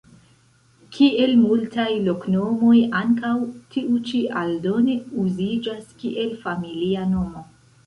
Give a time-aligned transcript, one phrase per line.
[0.95, 3.35] Kiel multaj loknomoj, ankaŭ
[3.77, 7.49] tiu ĉi aldone uziĝas kiel familia nomo.